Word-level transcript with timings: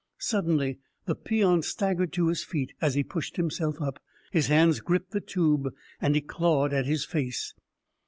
Suddenly 0.17 0.79
the 1.05 1.13
peon 1.13 1.61
staggered 1.61 2.11
to 2.13 2.29
his 2.29 2.43
feet; 2.43 2.73
as 2.81 2.95
he 2.95 3.03
pushed 3.03 3.37
himself 3.37 3.79
up, 3.79 4.01
his 4.31 4.47
hands 4.47 4.79
gripped 4.79 5.11
the 5.11 5.21
tube, 5.21 5.71
and 6.01 6.15
he 6.15 6.21
clawed 6.21 6.73
at 6.73 6.87
his 6.87 7.05
face. 7.05 7.53